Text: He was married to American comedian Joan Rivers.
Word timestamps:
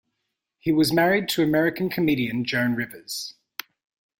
He 0.57 0.71
was 0.71 0.91
married 0.91 1.29
to 1.29 1.43
American 1.43 1.87
comedian 1.87 2.43
Joan 2.43 2.73
Rivers. 2.73 3.35